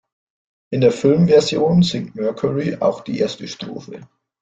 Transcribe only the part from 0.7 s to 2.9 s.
In der Filmversion singt Mercury